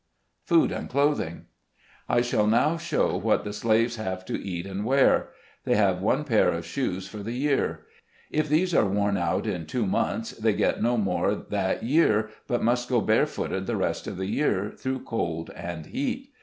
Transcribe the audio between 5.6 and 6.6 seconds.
They have one pair